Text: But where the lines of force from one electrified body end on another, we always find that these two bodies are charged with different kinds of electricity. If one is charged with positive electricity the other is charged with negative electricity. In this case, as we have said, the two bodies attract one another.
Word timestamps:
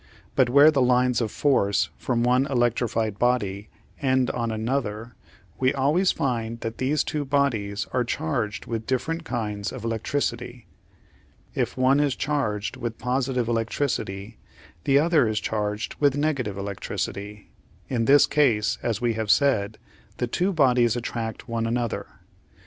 But 0.35 0.49
where 0.49 0.71
the 0.71 0.81
lines 0.81 1.21
of 1.21 1.29
force 1.29 1.91
from 1.95 2.23
one 2.23 2.47
electrified 2.47 3.19
body 3.19 3.69
end 4.01 4.31
on 4.31 4.49
another, 4.49 5.13
we 5.59 5.75
always 5.75 6.11
find 6.11 6.59
that 6.61 6.79
these 6.79 7.03
two 7.03 7.23
bodies 7.23 7.85
are 7.93 8.03
charged 8.03 8.65
with 8.65 8.87
different 8.87 9.23
kinds 9.25 9.71
of 9.71 9.83
electricity. 9.83 10.65
If 11.53 11.77
one 11.77 11.99
is 11.99 12.15
charged 12.15 12.77
with 12.77 12.97
positive 12.97 13.47
electricity 13.47 14.39
the 14.85 14.97
other 14.97 15.27
is 15.27 15.39
charged 15.39 15.93
with 15.99 16.17
negative 16.17 16.57
electricity. 16.57 17.51
In 17.87 18.05
this 18.05 18.25
case, 18.25 18.79
as 18.81 19.01
we 19.01 19.13
have 19.13 19.29
said, 19.29 19.77
the 20.17 20.25
two 20.25 20.51
bodies 20.51 20.95
attract 20.95 21.47
one 21.47 21.67
another. 21.67 22.07